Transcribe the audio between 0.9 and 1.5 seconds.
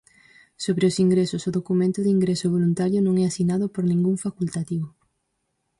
ingresos: